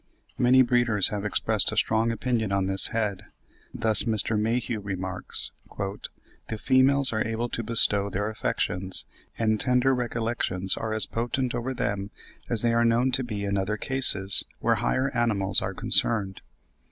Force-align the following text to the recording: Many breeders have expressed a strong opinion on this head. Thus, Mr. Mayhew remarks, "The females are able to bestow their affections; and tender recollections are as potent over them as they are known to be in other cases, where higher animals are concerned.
Many 0.39 0.63
breeders 0.63 1.09
have 1.09 1.23
expressed 1.23 1.71
a 1.71 1.77
strong 1.77 2.11
opinion 2.11 2.51
on 2.51 2.65
this 2.65 2.87
head. 2.87 3.27
Thus, 3.71 4.01
Mr. 4.05 4.35
Mayhew 4.35 4.79
remarks, 4.79 5.51
"The 5.77 6.57
females 6.57 7.13
are 7.13 7.21
able 7.21 7.49
to 7.49 7.61
bestow 7.61 8.09
their 8.09 8.27
affections; 8.27 9.05
and 9.37 9.59
tender 9.59 9.93
recollections 9.93 10.75
are 10.75 10.91
as 10.91 11.05
potent 11.05 11.53
over 11.53 11.75
them 11.75 12.09
as 12.49 12.63
they 12.63 12.73
are 12.73 12.83
known 12.83 13.11
to 13.11 13.23
be 13.23 13.43
in 13.45 13.59
other 13.59 13.77
cases, 13.77 14.43
where 14.59 14.73
higher 14.81 15.15
animals 15.15 15.61
are 15.61 15.75
concerned. 15.75 16.41